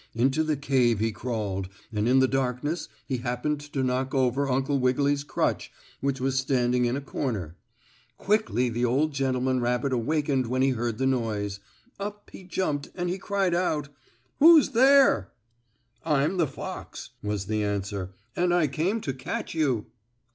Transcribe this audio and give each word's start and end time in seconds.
Into 0.15 0.43
the 0.43 0.57
cave 0.57 0.97
he 0.97 1.11
crawled, 1.11 1.69
and 1.93 2.07
in 2.07 2.17
the 2.17 2.27
darkness 2.27 2.89
he 3.05 3.17
happened 3.17 3.59
to 3.59 3.83
knock 3.83 4.15
over 4.15 4.49
Uncle 4.49 4.79
Wiggily's 4.79 5.23
crutch, 5.23 5.71
which 5.99 6.19
was 6.19 6.39
standing 6.39 6.85
in 6.85 6.95
a 6.97 7.01
corner. 7.01 7.55
Quickly 8.17 8.67
the 8.67 8.83
old 8.83 9.13
gentleman 9.13 9.59
rabbit 9.59 9.93
awakened 9.93 10.47
when 10.47 10.63
he 10.63 10.69
heard 10.71 10.97
the 10.97 11.05
noise. 11.05 11.59
Up 11.99 12.31
he 12.33 12.43
jumped 12.43 12.89
and 12.95 13.11
he 13.11 13.19
cried 13.19 13.53
out: 13.53 13.89
"Who's 14.39 14.69
there?" 14.69 15.33
"I'm 16.03 16.37
the 16.37 16.47
fox," 16.47 17.11
was 17.21 17.45
the 17.45 17.63
answer, 17.63 18.09
"and 18.35 18.55
I 18.55 18.65
came 18.65 19.01
to 19.01 19.13
catch 19.13 19.53
you." 19.53 19.85